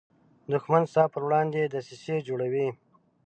[0.51, 2.67] دښمن ستا پر وړاندې دسیسې جوړوي